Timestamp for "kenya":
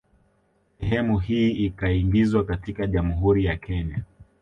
3.57-4.03